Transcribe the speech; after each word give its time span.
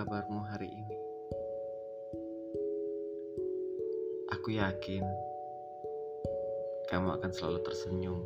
kabarmu 0.00 0.40
hari 0.48 0.72
ini? 0.72 0.96
Aku 4.32 4.48
yakin 4.56 5.04
kamu 6.88 7.20
akan 7.20 7.30
selalu 7.36 7.60
tersenyum. 7.68 8.24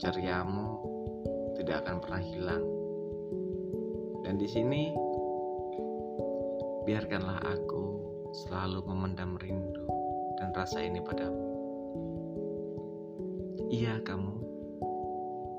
Ceriamu 0.00 0.80
tidak 1.60 1.84
akan 1.84 1.96
pernah 2.00 2.22
hilang. 2.24 2.64
Dan 4.24 4.40
di 4.40 4.48
sini 4.48 4.96
biarkanlah 6.88 7.44
aku 7.44 7.84
selalu 8.32 8.88
memendam 8.88 9.36
rindu 9.44 9.84
dan 10.40 10.56
rasa 10.56 10.88
ini 10.88 11.04
padamu. 11.04 11.46
Iya, 13.68 14.00
kamu 14.08 14.34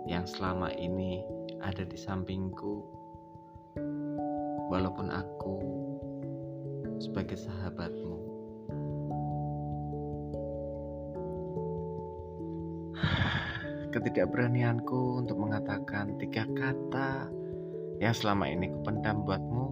yang 0.09 0.25
selama 0.25 0.73
ini 0.73 1.21
ada 1.63 1.83
di 1.83 1.97
sampingku, 1.99 2.83
walaupun 4.71 5.11
aku 5.11 5.57
sebagai 6.99 7.39
sahabatmu. 7.39 8.17
Ketidakberanianku 13.89 15.25
untuk 15.25 15.41
mengatakan 15.41 16.13
tiga 16.21 16.45
kata 16.53 17.25
yang 17.97 18.13
selama 18.13 18.45
ini 18.45 18.69
kupendam 18.69 19.25
buatmu 19.25 19.65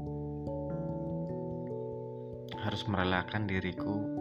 harus 2.58 2.84
merelakan 2.90 3.46
diriku 3.46 4.18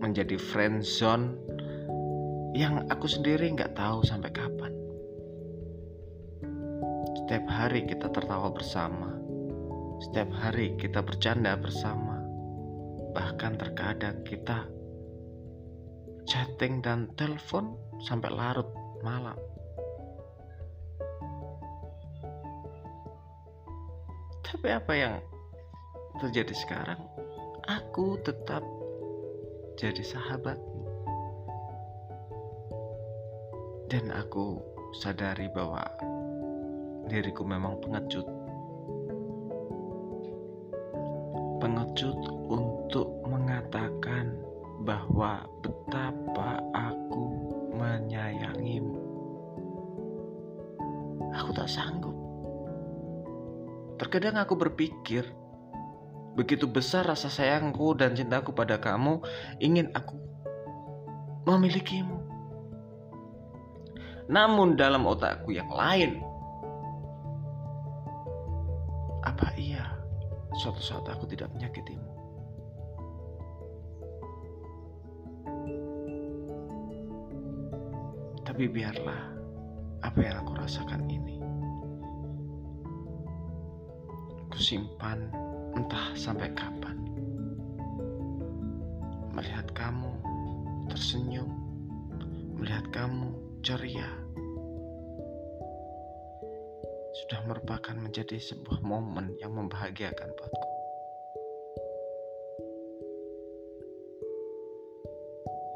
menjadi 0.00 0.40
friend 0.40 0.80
zone 0.82 1.36
yang 2.56 2.88
aku 2.88 3.06
sendiri 3.06 3.52
nggak 3.52 3.65
tahu 3.76 4.00
sampai 4.00 4.32
kapan. 4.32 4.72
Setiap 7.22 7.44
hari 7.44 7.84
kita 7.84 8.08
tertawa 8.08 8.48
bersama, 8.48 9.12
setiap 10.00 10.32
hari 10.32 10.72
kita 10.80 11.04
bercanda 11.04 11.52
bersama, 11.60 12.24
bahkan 13.12 13.60
terkadang 13.60 14.24
kita 14.24 14.64
chatting 16.24 16.80
dan 16.80 17.12
telepon 17.20 17.76
sampai 18.00 18.32
larut 18.32 18.66
malam. 19.04 19.36
Tapi 24.40 24.68
apa 24.72 24.92
yang 24.96 25.14
terjadi 26.24 26.54
sekarang? 26.56 27.00
Aku 27.68 28.16
tetap 28.24 28.64
jadi 29.76 30.00
sahabatmu 30.00 30.75
dan 33.86 34.10
aku 34.10 34.58
sadari 34.98 35.46
bahwa 35.54 35.82
diriku 37.06 37.46
memang 37.46 37.78
pengecut. 37.78 38.26
Pengecut 41.62 42.20
untuk 42.50 43.08
mengatakan 43.30 44.34
bahwa 44.82 45.46
betapa 45.62 46.58
aku 46.74 47.24
menyayangimu. 47.78 48.98
Aku 51.36 51.50
tak 51.54 51.70
sanggup. 51.70 52.16
Terkadang 53.96 54.36
aku 54.36 54.58
berpikir, 54.58 55.24
begitu 56.36 56.68
besar 56.68 57.08
rasa 57.08 57.32
sayangku 57.32 57.96
dan 57.96 58.12
cintaku 58.12 58.52
pada 58.52 58.76
kamu, 58.76 59.24
ingin 59.62 59.88
aku 59.96 60.20
memilikimu. 61.48 62.25
Namun 64.26 64.74
dalam 64.74 65.06
otakku 65.06 65.54
yang 65.54 65.70
lain, 65.70 66.18
apa 69.22 69.54
iya 69.54 69.86
suatu 70.58 70.82
saat 70.82 71.06
aku 71.06 71.30
tidak 71.30 71.46
menyakitimu? 71.54 72.10
Tapi 78.42 78.66
biarlah 78.66 79.22
apa 80.02 80.18
yang 80.18 80.42
aku 80.42 80.58
rasakan 80.58 81.06
ini. 81.06 81.38
Aku 84.50 84.58
simpan 84.58 85.30
entah 85.78 86.10
sampai 86.18 86.50
kapan. 86.56 86.98
Melihat 89.38 89.70
kamu 89.76 90.08
tersenyum, 90.90 91.52
melihat 92.56 92.88
kamu 92.90 93.45
ceria 93.66 94.06
sudah 97.18 97.42
merupakan 97.50 97.98
menjadi 97.98 98.38
sebuah 98.38 98.78
momen 98.78 99.34
yang 99.42 99.58
membahagiakan 99.58 100.30
buatku. 100.38 100.70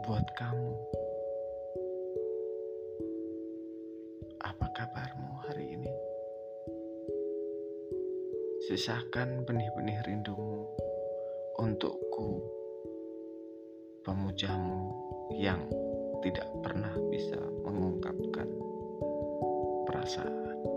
Buat 0.06 0.26
kamu, 0.38 0.70
apa 4.38 4.66
kabarmu 4.70 5.30
hari 5.50 5.74
ini? 5.74 5.90
Sisakan 8.70 9.42
benih-benih 9.42 9.98
rindumu 10.06 10.62
untukku, 11.58 12.38
pemujamu 14.06 14.94
yang 15.34 15.79
tidak 16.20 16.48
pernah 16.60 16.92
bisa 17.08 17.40
mengungkapkan 17.64 18.48
perasaan. 19.88 20.69